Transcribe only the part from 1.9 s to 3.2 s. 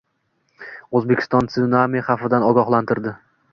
xavfidan ogohlantirdi